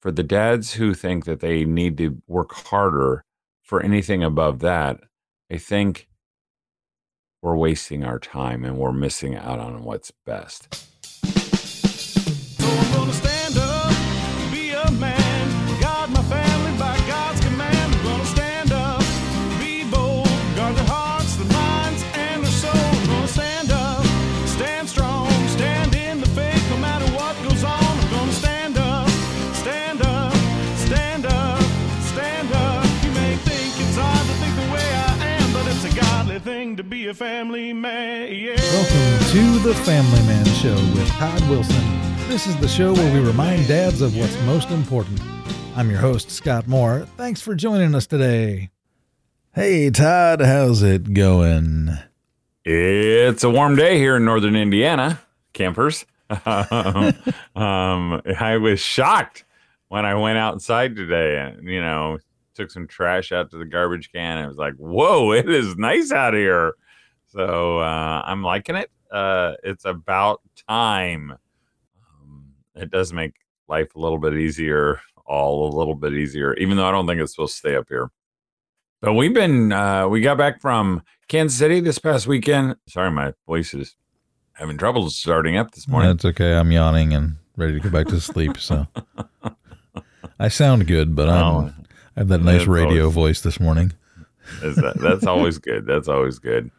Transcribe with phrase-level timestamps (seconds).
[0.00, 3.24] for the dads who think that they need to work harder
[3.62, 5.00] for anything above that,
[5.50, 6.08] I think
[7.42, 10.86] we're wasting our time and we're missing out on what's best.
[37.72, 38.34] Man.
[38.34, 38.56] Yeah.
[38.56, 41.84] Welcome to the Family Man Show with Todd Wilson.
[42.28, 45.20] This is the show where we remind dads of what's most important.
[45.76, 47.06] I'm your host, Scott Moore.
[47.16, 48.70] Thanks for joining us today.
[49.54, 51.90] Hey, Todd, how's it going?
[52.64, 55.20] It's a warm day here in northern Indiana,
[55.52, 56.06] campers.
[56.30, 57.12] um,
[57.54, 59.44] I was shocked
[59.88, 62.18] when I went outside today and, you know,
[62.54, 64.38] took some trash out to the garbage can.
[64.38, 66.74] And was like, whoa, it is nice out here.
[67.32, 68.90] So uh, I'm liking it.
[69.10, 71.32] Uh, it's about time.
[71.32, 73.34] Um, it does make
[73.68, 77.20] life a little bit easier, all a little bit easier, even though I don't think
[77.20, 78.10] it's supposed to stay up here.
[79.00, 82.76] But we've been, uh, we got back from Kansas City this past weekend.
[82.88, 83.96] Sorry, my voice is
[84.52, 86.10] having trouble starting up this morning.
[86.10, 86.54] That's okay.
[86.54, 88.58] I'm yawning and ready to go back to sleep.
[88.58, 88.86] So
[90.38, 91.72] I sound good, but I'm, Oh,
[92.16, 93.92] I have that nice radio always- voice this morning.
[94.62, 95.86] is that, that's always good.
[95.86, 96.70] That's always good.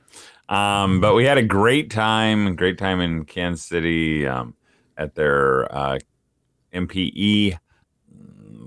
[0.52, 4.54] Um, but we had a great time, great time in Kansas City um,
[4.98, 5.98] at their uh,
[6.74, 7.58] MPE,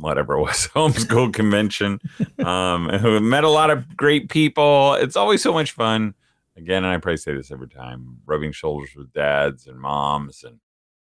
[0.01, 2.01] whatever it was, homeschool convention.
[2.39, 4.95] Um, and we met a lot of great people.
[4.95, 6.15] It's always so much fun.
[6.57, 10.61] Again, and I probably say this every time, rubbing shoulders with dads and moms, and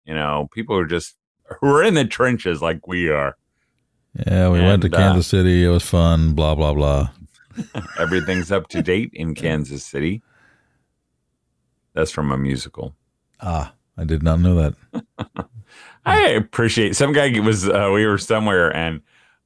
[0.06, 1.16] you know, people who are just
[1.60, 3.36] who are in the trenches like we are.
[4.26, 5.64] Yeah, we went to And, uh, Kansas City.
[5.64, 7.10] It was fun, blah, blah, blah.
[7.98, 10.22] Everything's up to date in Kansas City.
[11.94, 12.94] That's from a musical.
[13.40, 15.06] Ah, I did not know that.
[16.04, 19.02] I appreciate some guy was uh, we were somewhere and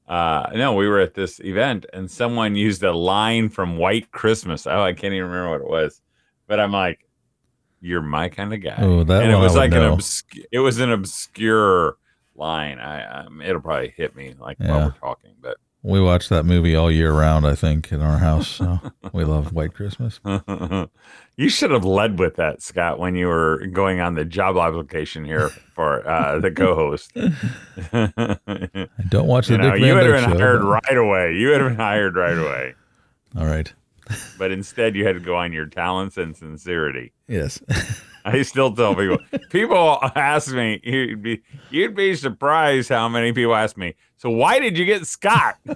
[0.08, 4.66] uh no we were at this event and someone used a line from White Christmas.
[4.66, 6.00] Oh, I can't even remember what it was,
[6.46, 7.00] but I'm like,
[7.80, 8.76] you're my kind of guy.
[8.78, 10.44] Oh, that and it was like an obscure.
[10.52, 11.96] It was an obscure
[12.36, 12.78] line.
[12.78, 14.70] I um, it'll probably hit me like Yeah.
[14.70, 15.56] while we're talking, but
[15.86, 18.48] We watch that movie all year round, I think, in our house.
[18.48, 18.80] So
[19.12, 20.18] we love White Christmas.
[21.36, 25.24] you should have led with that, Scott, when you were going on the job application
[25.24, 27.12] here for uh, the co-host.
[27.16, 30.38] I don't watch the you know, Dick you would have been Show.
[30.38, 31.34] hired but- right away.
[31.34, 32.74] You would have been hired right away.
[33.38, 33.72] All right.
[34.38, 37.12] But instead, you had to go on your talents and sincerity.
[37.28, 37.60] Yes.
[38.28, 39.18] I still tell people.
[39.50, 43.94] People ask me, you'd be you'd be surprised how many people ask me.
[44.16, 45.56] So why did you get Scott?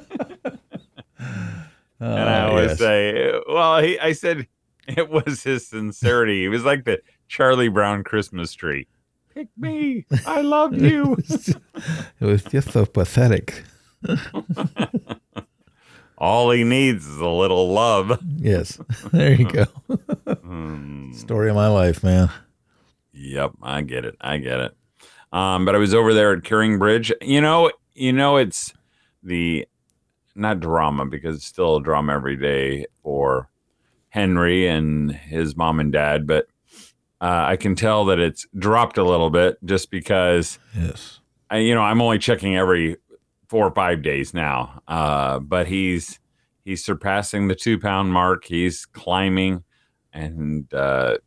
[2.03, 2.79] And I Uh, always yes.
[2.79, 4.47] say, well, he, I said
[4.89, 6.41] it was his sincerity.
[6.41, 8.87] He was like the Charlie Brown Christmas tree.
[9.35, 10.07] Pick me.
[10.27, 11.19] I love you.
[11.19, 13.65] it was just so pathetic.
[16.21, 18.21] All he needs is a little love.
[18.37, 18.79] Yes.
[19.13, 19.65] There you go.
[19.65, 21.13] Hmm.
[21.15, 22.31] Story of my life, man.
[23.13, 24.17] Yep, I get it.
[24.21, 24.77] I get it.
[25.33, 27.13] Um, but I was over there at CaringBridge.
[27.23, 28.73] You know, you know, it's
[29.23, 29.67] the
[30.35, 33.49] not drama because it's still a drama every day for
[34.11, 36.47] Henry and his mom and dad, but
[37.21, 41.21] uh, I can tell that it's dropped a little bit just because Yes.
[41.51, 42.97] I, you know, I'm only checking every
[43.51, 44.81] four or five days now.
[44.87, 46.21] Uh, but he's
[46.65, 48.45] he's surpassing the two pound mark.
[48.45, 49.65] He's climbing,
[50.13, 51.19] and uh,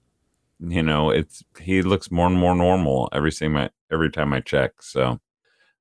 [0.60, 4.40] you know, it's he looks more and more normal every time I every time I
[4.40, 4.82] check.
[4.82, 5.20] So,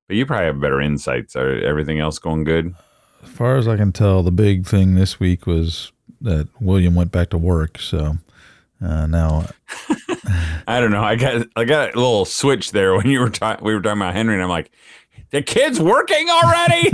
[0.07, 1.35] but you probably have better insights.
[1.37, 2.75] Are everything else going good?
[3.23, 7.13] As far as I can tell, the big thing this week was that William went
[7.13, 7.79] back to work.
[7.79, 8.17] So
[8.81, 9.47] uh, now,
[10.67, 11.03] I don't know.
[11.03, 13.65] I got I got a little switch there when you were talking.
[13.65, 14.71] We were talking about Henry, and I'm like,
[15.33, 16.91] the kid's working already.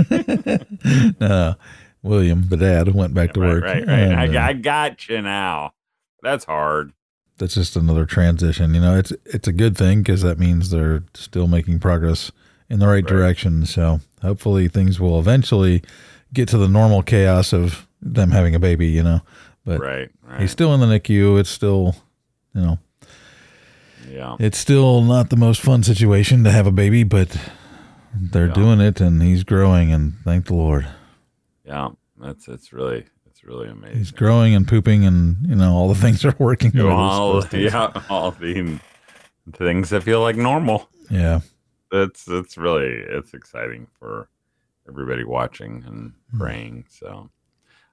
[1.20, 1.54] no,
[2.02, 3.64] William, the dad, went back to right, work.
[3.64, 3.98] right, right.
[3.98, 5.74] and, uh, I, I got you now.
[6.22, 6.92] That's hard.
[7.38, 8.74] that's just another transition.
[8.74, 12.32] You know, it's it's a good thing because that means they're still making progress
[12.70, 13.06] in the right, Right.
[13.06, 13.66] direction.
[13.66, 15.82] So hopefully things will eventually
[16.32, 18.86] get to the normal chaos of them having a baby.
[18.88, 19.20] You know,
[19.66, 20.40] but right, right.
[20.40, 21.38] he's still in the NICU.
[21.38, 21.94] It's still,
[22.54, 22.78] you know,
[24.08, 24.36] yeah.
[24.40, 27.36] it's still not the most fun situation to have a baby, but
[28.14, 28.52] they're Yeah.
[28.54, 30.86] doing it and he's growing and thank the Lord.
[31.64, 31.90] Yeah,
[32.20, 33.98] that's it's really it's really amazing.
[33.98, 36.70] He's growing and pooping and you know all the things are working.
[36.72, 38.78] the all yeah, all the
[39.54, 40.88] things that feel like normal.
[41.10, 41.40] Yeah.
[41.92, 44.28] it's it's really it's exciting for
[44.88, 46.38] everybody watching and Hmm.
[46.38, 46.84] praying.
[46.88, 47.30] So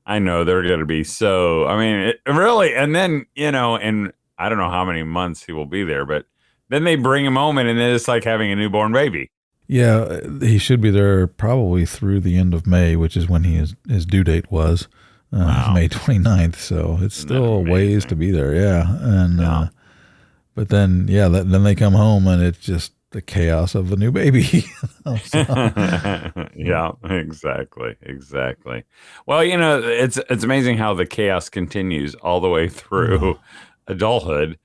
[0.06, 1.66] I know they're going to be so.
[1.68, 5.44] I mean, it, really, and then you know, and I don't know how many months
[5.44, 6.26] he will be there, but
[6.70, 9.32] then they bring him home, and then it's like having a newborn baby.
[9.68, 13.58] Yeah, he should be there probably through the end of May, which is when he
[13.58, 14.88] is, his due date was
[15.34, 15.74] uh, Wow.
[15.74, 16.56] May 29th.
[16.56, 18.56] So it's still a ways to be there.
[18.56, 19.60] Yeah, and Yeah.
[19.60, 19.68] Uh,
[20.56, 23.96] but then yeah, that, then they come home and it's just the chaos of the
[23.96, 24.66] new baby.
[26.56, 28.84] Yeah, exactly, exactly.
[29.26, 33.38] Well, you know, it's it's amazing how the chaos continues all the way through
[33.88, 34.58] adulthood.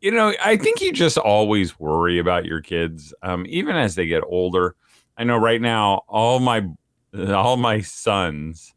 [0.00, 4.06] You know, I think you just always worry about your kids, um, even as they
[4.06, 4.76] get older.
[5.16, 6.66] I know right now, all my
[7.28, 8.74] all my sons,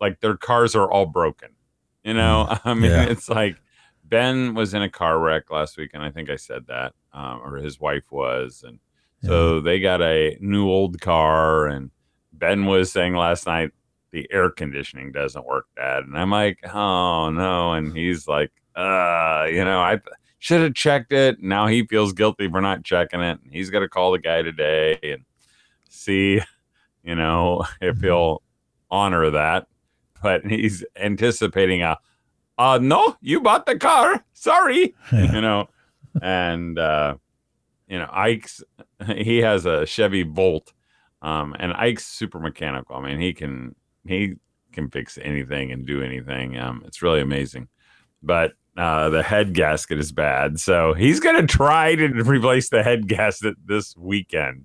[0.00, 1.50] like their cars are all broken.
[2.02, 3.04] You know, I mean, Yeah.
[3.04, 3.56] it's like
[4.04, 7.40] Ben was in a car wreck last week, and I think I said that, um,
[7.44, 8.78] or his wife was, and
[9.22, 11.90] so they got a new old car, and
[12.32, 13.70] Ben was saying last night
[14.10, 19.46] the air conditioning doesn't work, Dad, and I'm like, oh no, and he's like, uh,
[19.50, 19.98] you know, I
[20.44, 21.42] should have checked it.
[21.42, 23.38] Now he feels guilty for not checking it.
[23.50, 25.24] He's got to call the guy today and
[25.88, 26.38] see,
[27.02, 28.42] you know, if he'll
[28.90, 29.68] honor that.
[30.22, 31.96] But he's anticipating a,
[32.58, 34.22] uh, no, you bought the car.
[34.34, 35.32] Sorry yeah.
[35.32, 35.70] you know,
[36.20, 37.14] and uh,
[37.88, 38.62] you know, Ike's
[39.16, 40.74] he has a Chevy Bolt,
[41.22, 42.96] um, and Ike's super mechanical.
[42.96, 43.74] I mean, he can
[44.06, 44.34] he
[44.72, 46.58] can fix anything and do anything.
[46.58, 47.68] Um, it's really amazing,
[48.24, 53.06] but uh, the head gasket is bad, so he's gonna try to replace the head
[53.08, 54.64] gasket this weekend.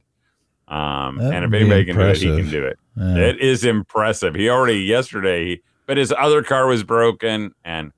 [0.68, 2.80] Um, and if anybody can do it, he can do it.
[2.96, 3.16] Yeah.
[3.18, 4.36] It is impressive.
[4.36, 7.92] He already yesterday, but his other car was broken, and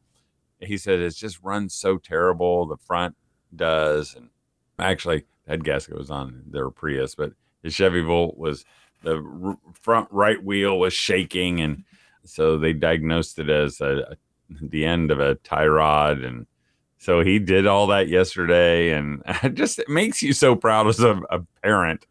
[0.60, 2.66] he said it's just runs so terrible.
[2.68, 3.16] The front
[3.56, 4.30] does, and
[4.80, 8.64] actually, head gasket was on their Prius, but his Chevy Volt was
[9.04, 11.84] the r- front right wheel was shaking, and
[12.24, 14.16] so they diagnosed it as a, a-
[14.62, 16.46] the end of a tie rod, and
[16.98, 21.00] so he did all that yesterday, and it just it makes you so proud as
[21.00, 22.06] a, a parent.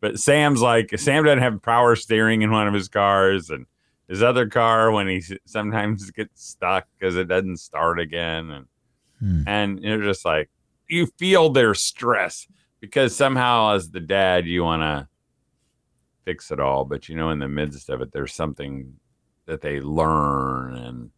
[0.00, 3.66] But Sam's like Sam doesn't have power steering in one of his cars, and
[4.08, 8.66] his other car when he sometimes gets stuck because it doesn't start again, and
[9.22, 9.42] Hmm.
[9.46, 10.50] and you're just like
[10.88, 12.48] you feel their stress
[12.80, 15.08] because somehow as the dad you want to
[16.24, 18.96] fix it all, but you know in the midst of it there's something
[19.46, 21.10] that they learn, and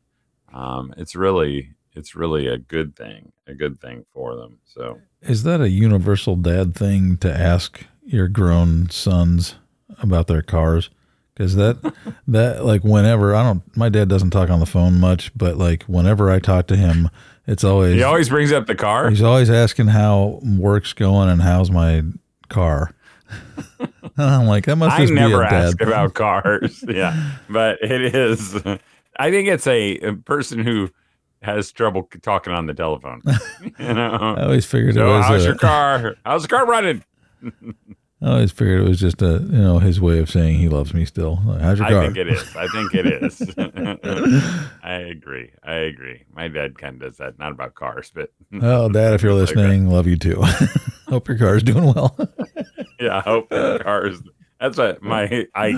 [0.54, 4.58] um, it's really it's really a good thing, a good thing for them.
[4.64, 9.56] So Is that a universal dad thing to ask your grown sons
[10.00, 10.90] about their cars?
[11.34, 11.94] Because that
[12.28, 15.82] that like whenever I don't, my dad doesn't talk on the phone much, but like
[15.84, 17.10] whenever I talk to him,
[17.46, 19.10] it's always he always brings up the car.
[19.10, 22.02] he's always asking how work's going and how's my
[22.48, 22.92] car.
[24.16, 25.64] I'm like, that must I just be never a dad.
[25.66, 26.84] ask about cars.
[26.86, 28.62] yeah, but it is.
[29.18, 30.90] I think it's a, a person who
[31.42, 33.22] has trouble talking on the telephone.
[33.78, 34.34] You know.
[34.38, 35.24] I always figured So it was.
[35.26, 36.14] how's a- your car?
[36.24, 37.02] How's the car running?
[38.22, 40.94] I always figured it was just a you know his way of saying he loves
[40.94, 41.40] me still.
[41.44, 41.98] Like, how's your car?
[42.00, 42.56] I think it is.
[42.56, 43.40] I think it is.
[44.82, 45.50] I agree.
[45.62, 46.24] I agree.
[46.32, 47.38] My dad kind of does that.
[47.38, 48.32] Not about cars, but
[48.62, 50.42] Oh, Dad, if you're listening, love you too.
[51.08, 52.16] Hope your car's doing well.
[52.98, 54.22] yeah, I hope the cars.
[54.60, 55.76] That's what my Ike.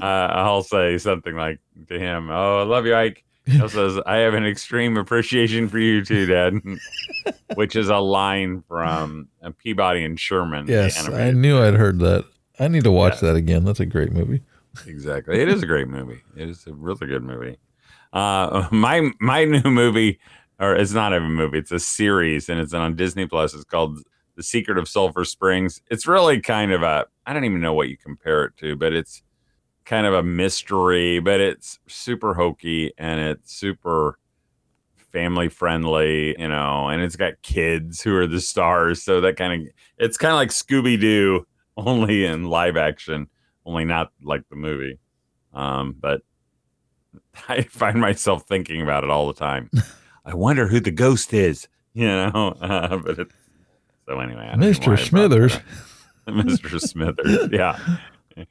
[0.00, 4.16] Uh, I'll say something like to him, "Oh, I love you, Ike." He says, "I
[4.18, 6.54] have an extreme appreciation for you too, Dad,"
[7.54, 10.66] which is a line from uh, Peabody and Sherman.
[10.68, 12.24] yes, I knew I'd heard that.
[12.58, 13.30] I need to watch Yeah.
[13.30, 13.64] that again.
[13.64, 14.42] That's a great movie.
[14.86, 15.40] exactly.
[15.40, 16.22] It is a great movie.
[16.36, 17.56] It is a really good movie.
[18.12, 20.20] Uh, my my new movie,
[20.60, 21.58] or it's not even a movie.
[21.58, 23.54] It's a series, and it's on Disney Plus.
[23.54, 23.98] It's called
[24.40, 25.82] The Secret of Sulphur Springs.
[25.90, 28.94] It's really kind of a I don't even know what you compare it to, but
[28.94, 29.22] it's
[29.84, 34.18] kind of a mystery, but it's super hokey and it's super
[35.12, 39.02] family friendly, you know, and it's got kids who are the stars.
[39.02, 39.68] So that kind of
[39.98, 43.28] it's kind of like Scooby Doo, only in live action,
[43.66, 44.98] only not like the movie.
[45.52, 46.22] Um, but
[47.50, 49.70] I find myself thinking about it all the time.
[50.24, 52.56] I wonder who the ghost is, you know.
[52.58, 53.28] Uh, but it,
[54.10, 54.98] so anyway, I don't know why I Mr.
[55.08, 55.58] Smithers.
[56.28, 56.80] Mr.
[56.80, 57.78] Smithers, yeah.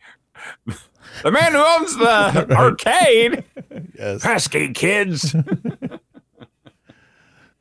[1.24, 3.44] The man who owns the arcade.
[3.98, 4.22] Yes.
[4.22, 5.34] Pesky kids.
[5.36, 5.42] Uh,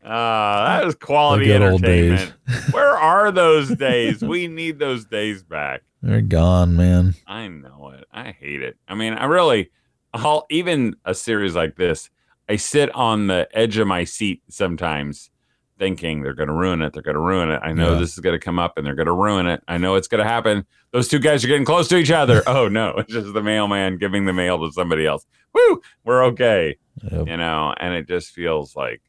[0.05, 2.12] that was quality The good old days.
[2.12, 2.73] entertainment.
[2.75, 4.23] Where are those days?
[4.23, 5.83] We need those days back.
[6.02, 7.14] They're gone, man.
[7.26, 8.05] I know it.
[8.12, 8.76] I hate it.
[8.87, 9.71] I mean, I really,
[10.14, 12.11] I'll even a series like this.
[12.49, 15.31] I sit on the edge of my seat sometimes,
[15.78, 16.92] thinking they're going to ruin it.
[16.92, 17.61] They're going to ruin it.
[17.62, 18.00] I know Yeah.
[18.00, 19.62] this is going to come up and they're going to ruin it.
[19.68, 20.66] I know it's going to happen.
[20.92, 22.42] Those two guys are getting close to each other.
[22.47, 25.25] oh no, it's just the mailman giving the mail to somebody else.
[25.54, 26.76] Woo, we're okay.
[27.11, 27.26] Yep.
[27.28, 29.00] You know, and it just feels like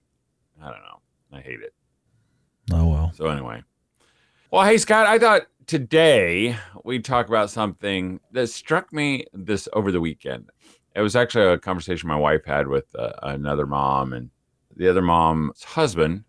[0.62, 1.00] I don't know.
[1.34, 1.74] I hate it.
[2.72, 3.12] Oh well.
[3.16, 3.64] So anyway,
[4.52, 9.92] well, hey Scott, I thought today we'd talk about something that struck me this over
[9.92, 10.50] the weekend.
[10.96, 14.30] It was actually a conversation my wife had with uh, another mom, and
[14.76, 16.26] the other mom's husband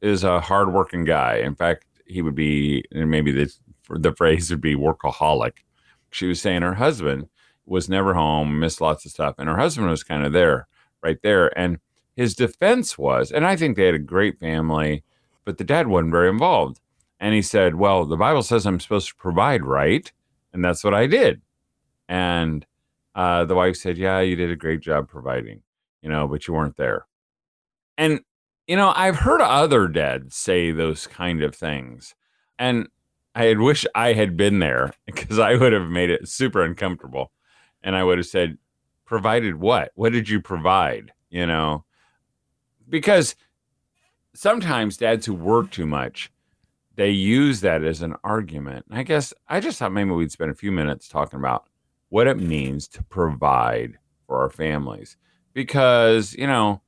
[0.00, 1.36] is a hardworking guy.
[1.36, 5.58] In fact, he would be, and maybe this the phrase would be workaholic.
[6.10, 7.28] She was saying her husband
[7.66, 10.66] was never home, missed lots of stuff, and her husband was kind of there,
[11.02, 11.78] right there, and
[12.16, 15.04] his defense was, and I think they had a great family,
[15.44, 16.80] but the dad wasn't very involved.
[17.20, 20.10] And he said, Well, the Bible says I'm supposed to provide, right?
[20.52, 21.42] And that's what I did.
[22.08, 22.66] And
[23.14, 25.62] uh, the wife said, Yeah, you did a great job providing,
[26.02, 27.06] you know, but you weren't there.
[27.96, 28.20] And,
[28.68, 32.14] you know, I've heard other dads say those kind of things.
[32.58, 32.88] And
[33.34, 37.32] I had wished I had been there because I would have made it super uncomfortable.
[37.82, 38.58] And I would have said,
[39.04, 39.90] Provided what?
[39.94, 41.12] What did you provide?
[41.30, 41.84] You know,
[42.88, 43.34] because
[44.34, 46.30] sometimes dads who work too much
[46.94, 50.54] they use that as an argument i guess i just thought maybe we'd spend a
[50.54, 51.68] few minutes talking about
[52.10, 55.16] what it means to provide for our families
[55.54, 56.80] because you know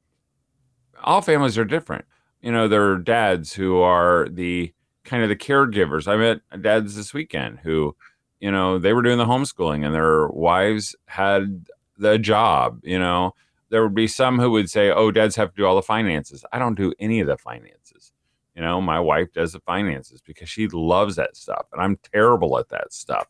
[1.05, 2.05] all families are different
[2.41, 4.73] you know there are dads who are the
[5.05, 7.95] kind of the caregivers i met dads this weekend who
[8.41, 11.67] you know they were doing the homeschooling and their wives had
[11.99, 13.35] the job you know
[13.71, 16.45] there would be some who would say, "Oh, dads have to do all the finances."
[16.53, 18.13] I don't do any of the finances.
[18.55, 22.59] You know, my wife does the finances because she loves that stuff, and I'm terrible
[22.59, 23.29] at that stuff.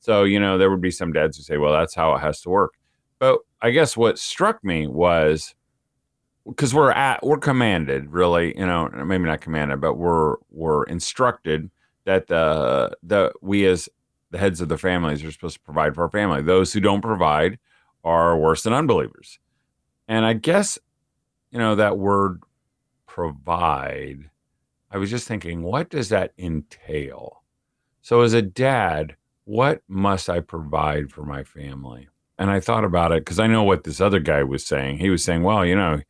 [0.00, 2.40] So, you know, there would be some dads who say, "Well, that's how it has
[2.42, 2.74] to work."
[3.18, 5.54] But I guess what struck me was
[6.46, 11.70] because we're at we're commanded, really, you know, maybe not commanded, but we're we're instructed
[12.04, 13.88] that the the we as
[14.30, 16.42] the heads of the families are supposed to provide for our family.
[16.42, 17.58] Those who don't provide
[18.02, 19.38] are worse than unbelievers.
[20.08, 20.78] And I guess,
[21.50, 22.42] you know, that word
[23.06, 24.30] provide,
[24.90, 27.42] I was just thinking, what does that entail?
[28.02, 32.08] So, as a dad, what must I provide for my family?
[32.36, 34.98] And I thought about it because I know what this other guy was saying.
[34.98, 36.00] He was saying, well, you know,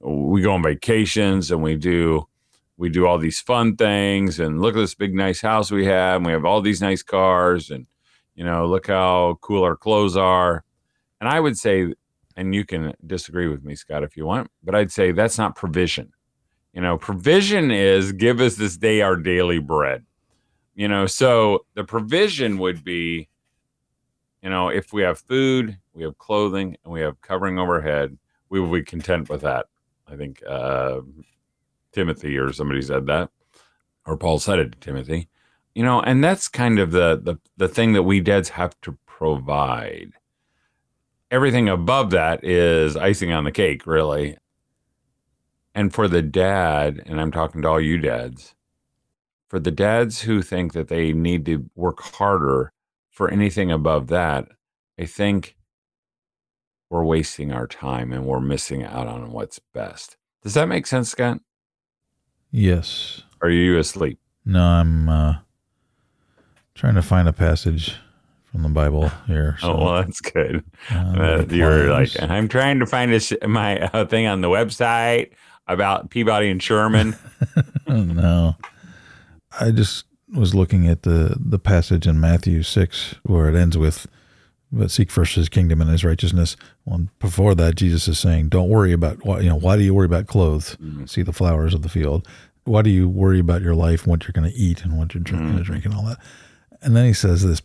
[0.00, 2.26] we go on vacations and we do
[2.76, 6.16] we do all these fun things and look at this big nice house we have
[6.16, 7.86] and we have all these nice cars and
[8.34, 10.64] you know look how cool our clothes are
[11.20, 11.92] and i would say
[12.38, 15.56] and you can disagree with me, Scott, if you want, but I'd say that's not
[15.56, 16.12] provision.
[16.72, 20.04] You know, provision is give us this day our daily bread.
[20.76, 23.28] You know, so the provision would be,
[24.40, 28.16] you know, if we have food, we have clothing, and we have covering overhead,
[28.48, 29.66] we will be content with that.
[30.10, 31.00] I think uh,
[31.92, 33.30] Timothy or somebody said that,
[34.06, 35.28] or Paul said it to Timothy.
[35.74, 38.96] You know, and that's kind of the the the thing that we dads have to
[39.06, 40.12] provide
[41.30, 44.36] everything above that is icing on the cake, really.
[45.74, 48.54] And for the dad, and I'm talking to all you dads,
[49.48, 52.72] for the dads who think that they need to work harder
[53.10, 54.48] for anything above that,
[54.98, 55.56] I think
[56.90, 60.16] we're wasting our time and we're missing out on what's best.
[60.42, 61.38] Does that make sense, Scott?
[62.50, 63.22] Yes.
[63.42, 64.18] Are you asleep?
[64.44, 65.34] No, I'm uh,
[66.74, 67.94] trying to find a passage
[68.50, 69.56] from the Bible here.
[69.60, 70.64] So, oh, well, that's good.
[70.90, 72.10] uh, Uh, you're like.
[72.22, 73.10] I'm trying to find
[73.46, 75.32] my uh, thing on the website
[75.66, 77.14] about Peabody and Sherman.
[77.86, 78.56] no.
[79.60, 80.04] I just
[80.34, 84.06] was looking at the the passage in Matthew six where it ends with,
[84.70, 88.68] "But seek first His kingdom and His righteousness." Well, before that, Jesus is saying, "Don't
[88.68, 89.56] worry about what you know.
[89.56, 90.76] Why do you worry about clothes?
[90.82, 91.08] Mhm.
[91.08, 92.26] See the flowers of the field.
[92.64, 95.22] Why do you worry about your life, what you're going to eat, and what you're
[95.22, 96.18] dr- going to drink, and all that?"
[96.82, 97.62] And then he says this.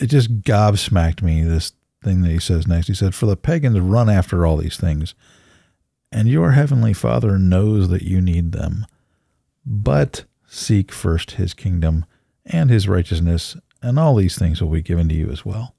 [0.00, 1.42] It just gobsmacked me.
[1.44, 2.88] This thing that he says next.
[2.88, 5.14] He said, "For the pagans run after all these things."
[6.12, 8.86] and your heavenly Father knows that you need them.
[9.66, 12.04] But seek first his kingdom
[12.46, 15.73] and his righteousness, and all these things will be given to you as well.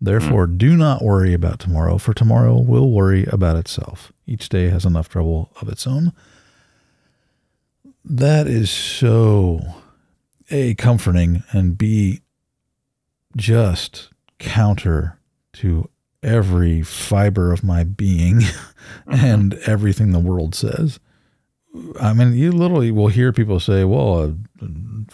[0.00, 4.12] Therefore, do not worry about tomorrow, for tomorrow will worry about itself.
[4.26, 6.12] Each day has enough trouble of its own.
[8.02, 9.60] That is so
[10.50, 12.20] A, comforting, and B,
[13.36, 15.18] just counter
[15.54, 15.90] to
[16.22, 19.14] every fiber of my being mm-hmm.
[19.14, 20.98] and everything the world says.
[22.00, 24.34] I mean, you literally will hear people say, well, a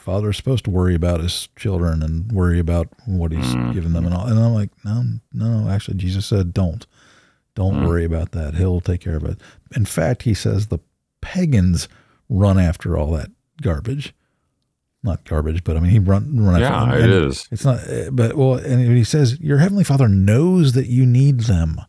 [0.07, 3.75] father's supposed to worry about his children and worry about what he's Mhm.
[3.75, 4.27] given them and all.
[4.27, 6.87] And I'm like, no, no, actually, Jesus said, don't.
[7.57, 7.87] Don't Mhm.
[7.87, 8.55] worry about that.
[8.55, 9.41] He'll take care of it.
[9.75, 10.79] In fact, he says the
[11.21, 11.89] pagans
[12.29, 14.15] run after all that garbage.
[15.03, 16.99] Not garbage, but I mean, he run run after them.
[17.01, 17.49] Yeah, it is.
[17.51, 21.41] It's not, uh, but well, and he says, Your heavenly Father knows that you need
[21.41, 21.81] them.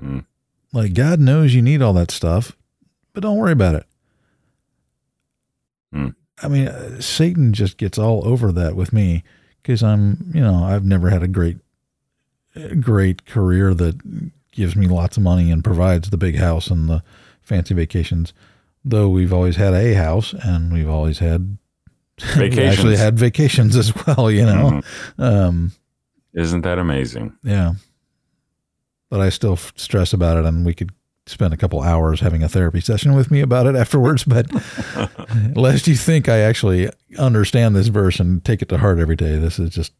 [0.00, 0.24] Mm.
[0.72, 2.56] Like God knows you need all that stuff,
[3.12, 3.86] but don't worry about it.
[5.92, 6.08] Hmm.
[6.42, 9.24] I mean, uh, Satan just gets all over that with me
[9.62, 11.58] because I'm, you know, I've never had a great,
[12.54, 13.98] uh, great career that
[14.52, 17.02] gives me lots of money and provides the big house and the
[17.42, 18.32] fancy vacations.
[18.84, 21.58] Though we've always had a house and we've always had
[22.36, 22.98] we actually Vacations.
[22.98, 24.80] had vacations as well, you know.
[25.18, 25.22] Mhm.
[25.22, 25.72] Um,
[26.34, 27.34] Isn't that amazing?
[27.42, 27.74] yeah.
[29.10, 30.90] But I still f- stress about it, and we could
[31.26, 34.24] spend a couple hours having a therapy session with me about it afterwards.
[34.24, 34.46] But
[35.56, 39.36] lest you think I actually understand this verse and take it to heart every day,
[39.36, 39.92] this is just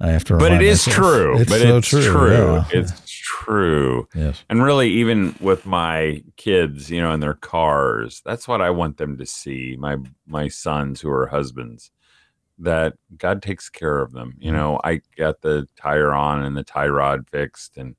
[0.00, 0.38] I have to.
[0.38, 1.06] But it is myself.
[1.06, 1.40] true.
[1.40, 2.02] It's but so it's true.
[2.02, 2.32] true.
[2.32, 2.64] yeah.
[2.72, 4.08] It's true.
[4.14, 4.42] yes.
[4.48, 8.96] And really, even with my kids, you know, in their cars, that's what I want
[8.96, 9.76] them to see.
[9.78, 11.90] My my sons who are husbands,
[12.58, 14.36] that God takes care of them.
[14.38, 14.56] You mm.
[14.56, 17.94] know, I got the tire on and the tie rod fixed, and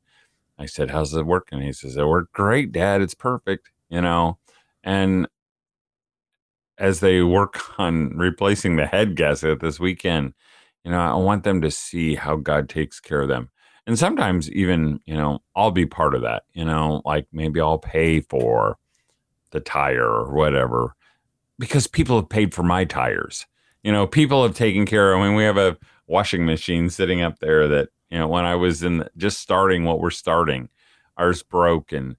[0.61, 3.01] I said, "How's it working?" He says, "It worked great, Dad.
[3.01, 4.37] It's perfect." You know,
[4.83, 5.27] and
[6.77, 10.33] as they work on replacing the head gasket this weekend,
[10.83, 13.49] you know, I want them to see how God takes care of them
[13.87, 17.79] and sometimes even you know i'll be part of that you know like maybe i'll
[17.79, 18.77] pay for
[19.51, 20.95] the tire or whatever
[21.59, 23.45] because people have paid for my tires
[23.83, 25.77] you know people have taken care i mean we have a
[26.07, 29.99] washing machine sitting up there that you know when i was in just starting what
[29.99, 30.69] we're starting
[31.17, 32.15] ours broke and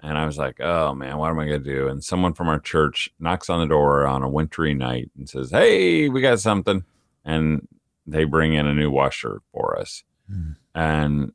[0.00, 1.88] and i was like oh man what am i going to do?
[1.88, 5.50] And someone from our church knocks on the door on a wintry night and says
[5.50, 6.84] hey we got something.
[7.24, 7.68] And
[8.04, 10.02] they bring in a new washer for us.
[10.30, 10.56] Mm.
[10.74, 11.32] and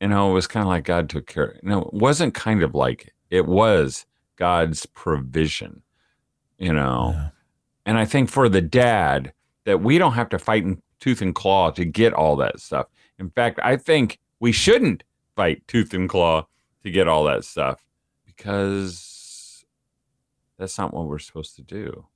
[0.00, 2.74] you know it was kind of like god took care no it wasn't kind of
[2.74, 5.82] like it was god's provision
[6.56, 7.12] you know?
[7.14, 7.28] Yeah.
[7.84, 9.32] and i think for the dad
[9.64, 12.86] that we don't have to fight in tooth and claw to get all that stuff
[13.18, 15.02] in fact i think we shouldn't
[15.36, 16.46] fight tooth and claw
[16.84, 17.84] to get all that stuff
[18.24, 19.64] because
[20.58, 22.06] that's not what we're supposed to do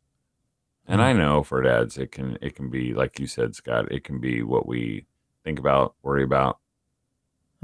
[0.87, 4.05] and i know for dads it can it can be like you said scott it
[4.05, 5.05] can be what we
[5.45, 6.59] think about worry about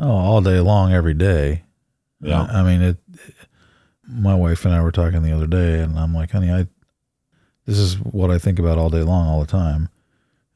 [0.01, 1.65] Oh, all day long, every day.
[2.21, 2.43] Yeah.
[2.43, 2.99] I mean, it.
[4.07, 6.69] My wife and I were talking the other day, and I'm like, honey, I.
[7.67, 9.89] This is what I think about all day long, all the time.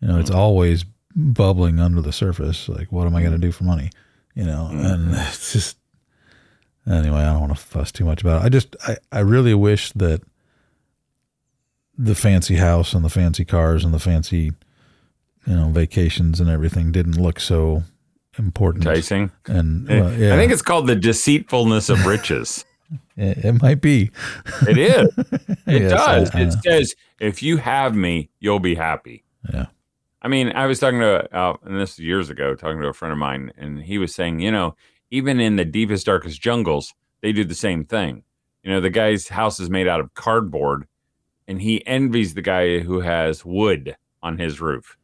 [0.00, 0.36] You know, it's Mhm.
[0.36, 2.68] always bubbling under the surface.
[2.68, 3.90] Like, what am I going to do for money?
[4.34, 5.28] You know, and Mhm.
[5.28, 5.78] it's just.
[6.84, 8.46] Anyway, I don't want to fuss too much about it.
[8.46, 10.20] I just, I, I really wish that
[11.96, 14.52] the fancy house and the fancy cars and the fancy,
[15.46, 17.84] you know, vacations and everything didn't look so
[18.38, 18.84] important.
[18.86, 22.64] enticing And Eh, well, yeah, i think it's called the deceitfulness of riches
[23.16, 24.10] it, it might be.
[24.66, 25.08] it is
[25.66, 26.54] it Yes, I- does I it know.
[26.64, 29.22] says if you have me you'll be happy
[29.52, 29.66] Yeah.
[30.22, 32.92] I mean, I was talking to, uh, and this is years ago, talking to a
[32.92, 34.76] friend of mine, and he was saying, you know,
[35.10, 38.22] even in the deepest, darkest jungles, they do the same thing.
[38.62, 40.86] You know, the guy's house is made out of cardboard,
[41.48, 44.96] and he envies the guy who has wood on his roof.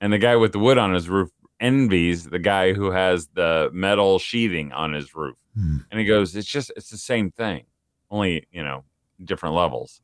[0.00, 3.70] And the guy with the wood on his roof envies the guy who has the
[3.72, 5.36] metal sheathing on his roof.
[5.54, 5.78] Hmm.
[5.90, 7.64] And he goes, it's just, it's the same thing,
[8.10, 8.84] only, you know,
[9.22, 10.00] different levels.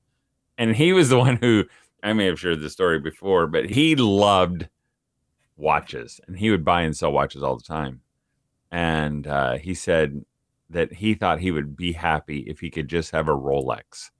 [0.59, 1.64] And he was the one who,
[2.03, 4.69] I may have shared this story before, but he loved
[5.57, 8.01] watches and he would buy and sell watches all the time.
[8.71, 10.25] And uh, he said
[10.71, 14.11] that he thought he would be happy if he could just have a Rolex,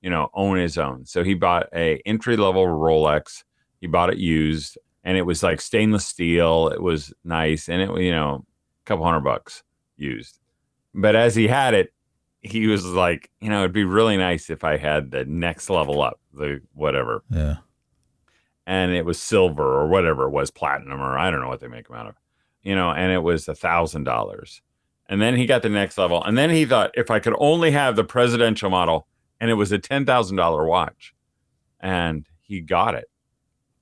[0.00, 1.06] you know, own his own.
[1.06, 3.44] So he bought a entry level Rolex.
[3.80, 6.68] He bought it used and it was like stainless steel.
[6.68, 7.68] It was nice.
[7.68, 9.62] And it, you know, a couple hundred bucks
[9.96, 10.38] used.
[10.94, 11.92] But as he had it,
[12.42, 16.02] he was like, you know, it'd be really nice if I had the next level
[16.02, 17.22] up, the whatever.
[17.30, 17.56] Yeah.
[18.66, 21.68] and it was silver or whatever it was, platinum or I don't know what they
[21.68, 22.14] make them out of,
[22.62, 24.60] you know, and it was a thousand dollars.
[25.08, 27.72] And then he got the next level, and then he thought if I could only
[27.72, 29.06] have the presidential model,
[29.40, 31.12] and it was a ten thousand dollar watch,
[31.80, 33.10] and he got it,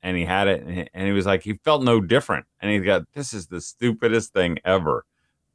[0.02, 2.70] and he had it, and he, and he was like he felt no different, and
[2.72, 5.04] he got this is the stupidest thing ever,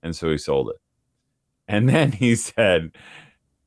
[0.02, 0.78] and so he sold it,
[1.68, 2.92] and then he said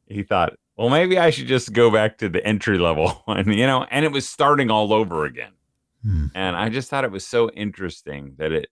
[0.06, 3.66] he thought well maybe I should just go back to the entry level, and you
[3.66, 5.52] know, and it was starting all over again.
[6.02, 6.26] Hmm.
[6.34, 8.68] And I just thought it was so interesting that it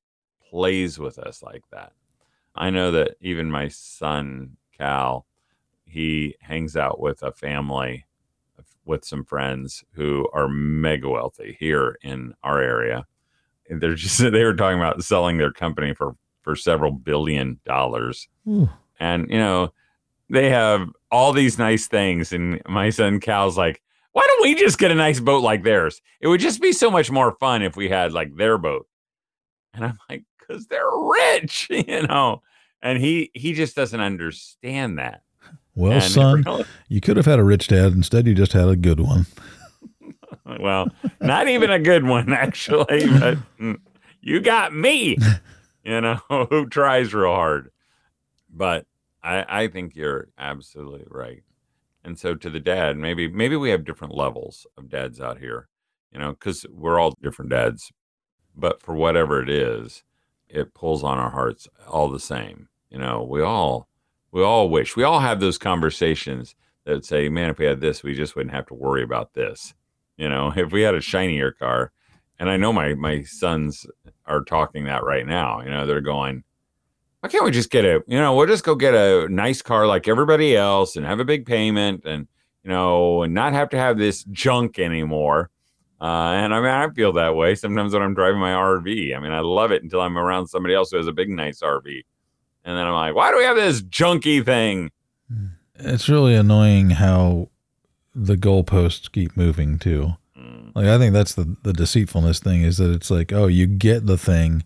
[0.51, 1.93] plays with us like that.
[2.55, 5.27] I know that even my son, Cal,
[5.85, 8.07] he hangs out with a family
[8.87, 13.05] with some friends who are mega wealthy here in our area.
[13.69, 18.29] And They're just they were talking about selling their company for for several billion dollars
[18.49, 18.71] Ooh.
[18.99, 19.73] And you know
[20.29, 22.33] they have all these nice things.
[22.33, 23.81] And my son Cal's like,
[24.13, 26.01] why don't we just get a nice boat like theirs?
[26.21, 28.87] It would just be so much more fun if we had like their boat.
[29.75, 32.43] And I'm like, because they're rich, you know.
[32.83, 35.23] And he he just doesn't understand that.
[35.75, 36.45] Well, And son,
[36.89, 37.93] you could have had a rich dad.
[37.93, 39.27] Instead, you just had a good one.
[40.61, 40.89] well,
[41.21, 43.79] not even a good one actually, but mm,
[44.21, 45.19] you got me,
[45.85, 47.71] you know, who tries real hard.
[48.57, 48.87] But
[49.23, 51.43] I I think you're absolutely right.
[52.03, 55.69] And so to the dad, maybe maybe we have different levels of dads out here,
[56.13, 57.93] you know, because we're all different dads.
[58.57, 60.03] But for whatever it is,
[60.49, 62.69] it pulls on our hearts all the same.
[62.91, 63.89] You know, we all
[64.33, 68.03] we all wish we all have those conversations that say, man, if we had this,
[68.03, 69.75] we just wouldn't have to worry about this.
[70.17, 71.93] You know, if we had a shinier car,
[72.39, 73.87] and I know my my sons
[74.27, 75.61] are talking that right now.
[75.61, 76.45] You know, they're going,
[77.27, 79.85] why can't we just get a, you know, we'll just go get a nice car
[79.89, 82.29] like everybody else and have a big payment and
[82.63, 85.51] you know, and not have to have this junk anymore.
[86.01, 89.17] Uh, and I mean, I feel that way sometimes when I'm driving my RV.
[89.17, 91.63] I mean, I love it until I'm around somebody else who has a big, nice
[91.63, 92.05] RV.
[92.65, 94.91] And then I'm like, why do we have this junky thing?
[95.77, 97.49] It's really annoying how
[98.15, 100.13] the goalposts keep moving too.
[100.39, 103.67] Mm, Like I think that's the the deceitfulness thing is that it's like, oh, you
[103.67, 104.63] get the thing,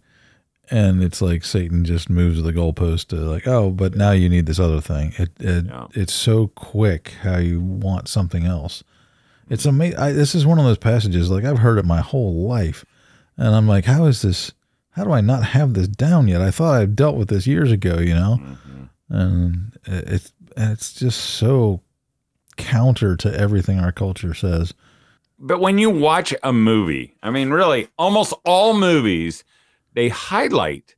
[0.71, 4.47] and it's like Satan just moves the goalpost to like, oh, but now you need
[4.47, 5.13] this other thing.
[5.19, 5.87] It, it Yeah.
[5.95, 8.83] it's so quick how you want something else.
[9.49, 9.99] It's amazing.
[10.15, 12.85] This is one of those passages like I've heard it my whole life,
[13.37, 14.53] and I'm like, how is this?
[14.91, 16.41] How do I not have this down yet?
[16.41, 18.89] I thought I dealt with this years ago, you know, mhm.
[19.09, 21.81] and it- it's and it's just so
[22.57, 24.75] counter to everything our culture says.
[25.39, 29.43] But when you watch a movie, I mean, really, almost all movies,
[30.01, 30.97] they highlight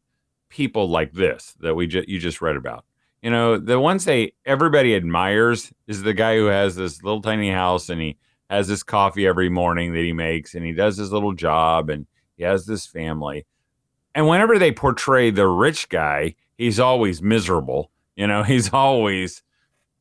[0.48, 2.84] people like this that we just you just read about.
[3.20, 7.50] You know, the ones they everybody admires is the guy who has this little tiny
[7.50, 8.16] house and he
[8.48, 12.06] has this coffee every morning that he makes and he does his little job and
[12.36, 13.44] he has this family.
[14.14, 17.90] And whenever they portray the rich guy, he's always miserable.
[18.14, 19.42] You know, he's always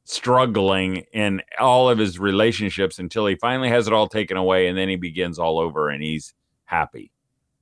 [0.03, 4.77] struggling in all of his relationships until he finally has it all taken away and
[4.77, 6.35] then he begins all over and he's
[6.65, 7.11] happy.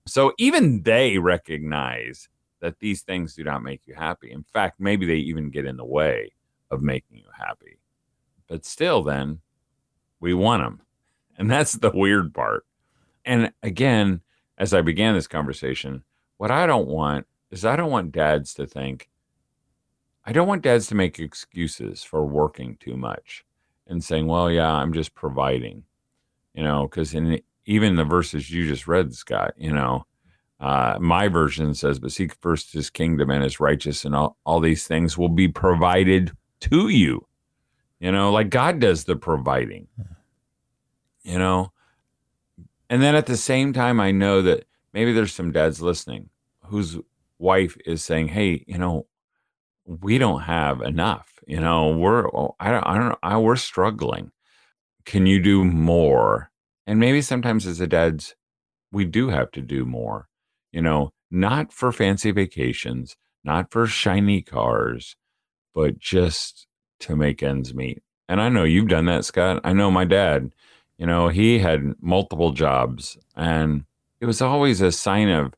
[0.10, 4.32] So even they recognize that these things do not make you happy.
[4.32, 6.34] In fact, maybe they even get in the way
[6.72, 7.80] of making you happy.
[8.48, 9.39] But still, then
[10.19, 10.82] we want them.
[11.38, 12.65] And that's the weird part.
[13.24, 14.22] And again,
[14.58, 16.04] as I began this conversation,
[16.38, 19.10] what I don't want is I don't want dads to think,
[20.26, 23.45] I don't want dads to make excuses for working too much
[23.88, 25.84] and saying, well, yeah, I'm just providing,
[26.54, 30.03] you know, because in even the verses you just read, Scott, you know,
[30.60, 34.60] uh, my version says, but seek first his kingdom and his righteous, and all, all
[34.60, 37.27] these things will be provided to you.
[37.99, 39.88] You know, like God does the providing,
[41.21, 41.71] you know.
[42.89, 46.29] And then at the same time, I know that maybe there's some dads listening
[46.65, 46.97] whose
[47.38, 49.05] wife is saying, hey, you know,
[49.86, 51.39] we don't have enough.
[51.45, 54.32] You know, we're oh, I don't I don't know, I, we're struggling.
[55.05, 56.49] Can you do more?
[56.89, 58.34] And maybe sometimes as a dads,
[58.91, 60.28] we do have to do more.
[60.71, 65.15] You know, not for fancy vacations, not for shiny cars,
[65.75, 66.65] but just
[67.02, 68.02] to make ends meet.
[68.28, 69.62] And I know you've done that, Scott.
[69.63, 70.49] I know my dad,
[70.97, 73.86] you know, he had multiple jobs and
[74.19, 75.54] it was always a sign of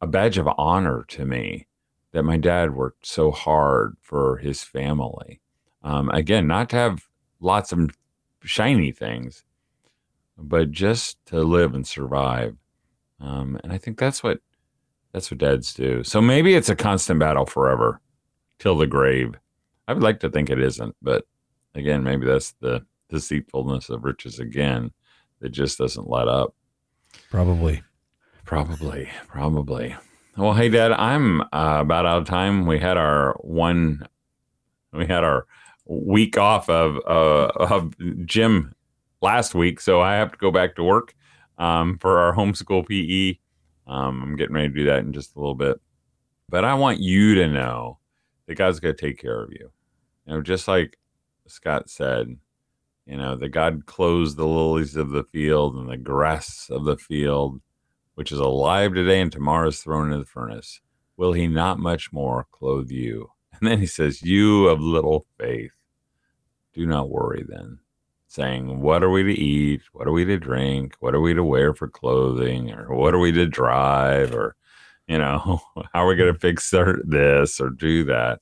[0.00, 1.68] a badge of honor to me
[2.10, 5.40] that my dad worked so hard for his family.
[5.84, 7.06] Um, again, not to have
[7.38, 7.90] lots of
[8.42, 9.44] shiny things,
[10.36, 12.56] but just to live and survive.
[13.20, 14.40] Um, and I think that's what
[15.12, 16.02] that's what dads do.
[16.02, 18.00] So maybe it's a constant battle forever,
[18.58, 19.34] till the grave.
[19.86, 21.24] I would like to think it isn't, but
[21.74, 24.90] again, maybe that's the deceitfulness of riches again
[25.40, 26.54] that just doesn't let up.
[27.30, 27.82] Probably.
[28.44, 29.94] Probably, probably.
[30.36, 32.66] Well, hey, Dad, I'm uh, about out of time.
[32.66, 34.06] We had our one,
[34.92, 35.46] we had our
[35.86, 37.94] week off of uh, of
[38.26, 38.74] gym
[39.24, 41.14] last week, so I have to go back to work
[41.58, 43.38] um, for our homeschool PE.
[43.86, 45.80] Um, I'm getting ready to do that in just a little bit,
[46.48, 47.98] but I want you to know
[48.46, 49.70] that God's going to take care of you.
[50.26, 50.98] You know, just like
[51.46, 52.36] Scott said,
[53.06, 56.96] you know, that God clothes the lilies of the field and the grass of the
[56.96, 57.60] field
[58.14, 60.80] which is alive today and tomorrow is thrown into the furnace,
[61.16, 63.30] will he not much more clothe you?
[63.60, 65.70] And then he says, You of little faith,
[66.72, 67.78] do not worry then,
[68.34, 69.82] saying, What are we to eat?
[69.92, 70.96] What are we to drink?
[71.00, 72.72] What are we to wear for clothing?
[72.72, 74.34] Or what are we to drive?
[74.34, 74.56] Or,
[75.06, 75.60] you know,
[75.92, 76.42] how are we going to mm.
[76.42, 78.40] fix our, this or do that?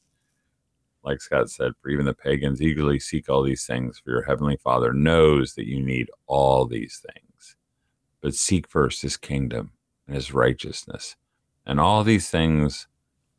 [1.04, 4.56] like Scott said, for even the pagans eagerly seek all these things, for your heavenly
[4.56, 7.56] Father knows that you need all these things.
[8.20, 9.72] But seek first his kingdom
[10.06, 11.16] and his righteousness,
[11.66, 12.86] and all these things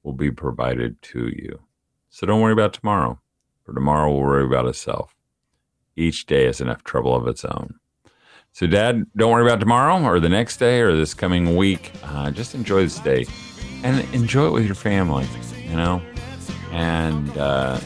[0.04, 1.62] will be provided to you.
[2.10, 3.20] So don't worry about tomorrow,
[3.64, 5.13] for tomorrow will worry about itself.
[5.96, 7.76] Each day is enough trouble of its own.
[8.52, 11.92] So, Dad, don't worry about tomorrow or the next day or this coming week.
[12.04, 13.26] Uh, just enjoy this day
[13.84, 15.28] and enjoy it with your family,
[15.58, 16.02] you know,
[16.72, 17.80] and, uh,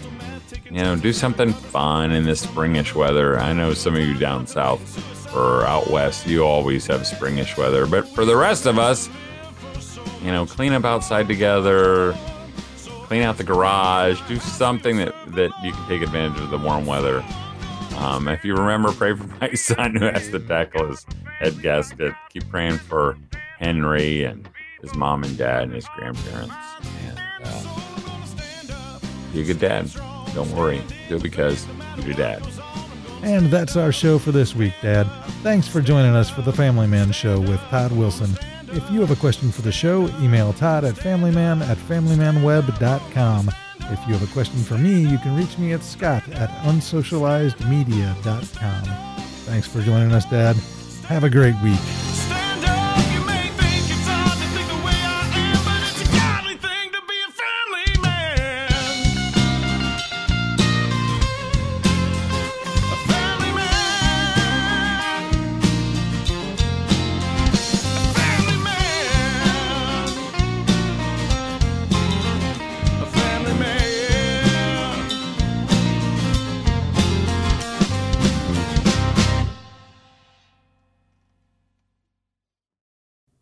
[0.66, 3.40] you know, do something fun in this springish weather.
[3.40, 7.86] I know some of you down south or out west, you always have springish weather,
[7.88, 9.10] but for the rest of us,
[10.22, 12.14] you know, clean up outside together,
[13.06, 16.86] clean out the garage, do something that, that you can take advantage of the warm
[16.86, 17.24] weather.
[17.98, 21.06] Um, if you remember, pray for my son who has to tackle his
[21.40, 22.14] head gasket.
[22.30, 23.18] Keep praying for
[23.60, 24.48] Henry and
[24.82, 26.54] his mom and dad and his grandparents.
[27.08, 29.00] And uh,
[29.34, 29.90] be a good dad.
[30.34, 30.82] Don't worry.
[31.10, 31.66] Do it because
[31.98, 32.48] you're your dad.
[33.24, 35.06] And that's our show for this week, Dad.
[35.42, 38.30] Thanks for joining us for the Family Man Show with Todd Wilson.
[38.70, 43.50] If you have a question for the show, email Todd at familyman at familymanweb.com.
[43.90, 48.84] If you have a question for me, you can reach me at scott at unsocializedmedia.com.
[49.46, 50.56] Thanks for joining us, Dad.
[51.08, 51.80] Have a great week.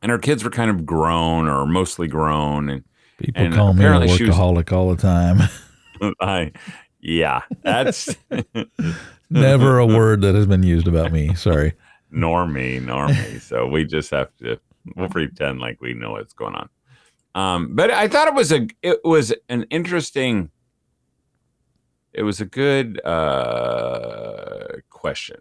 [0.05, 2.69] And her kids were kind of grown or mostly grown.
[2.69, 2.83] And
[3.17, 5.49] People And call me a she was- workaholic all the time.
[6.21, 6.51] I,
[6.99, 8.15] yeah, that's
[9.31, 11.33] Never a word that has been used about me.
[11.33, 11.73] Sorry.
[12.11, 13.39] nor me, nor me.
[13.39, 14.59] So we just have to
[14.95, 16.69] we'll pretend like we know what's going on.
[17.33, 20.51] Um, but I thought it was a it was an interesting
[22.13, 25.37] it was a good uh question.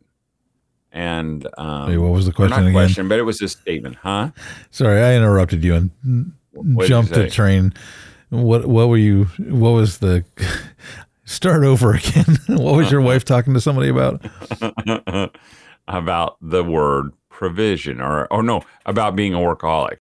[0.94, 2.72] And um Wait, what was the question not again?
[2.72, 4.30] question, but it was a statement, huh?
[4.70, 7.74] Sorry, I interrupted you and What jumped the train.
[8.30, 10.24] What what were you what was the
[11.24, 12.38] start over again?
[12.48, 14.24] what was your wife talking to somebody about?
[15.88, 19.92] about the word provision or or no, about being a workaholic.